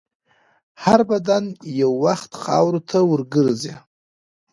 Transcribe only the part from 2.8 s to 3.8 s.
ته ورګرځي.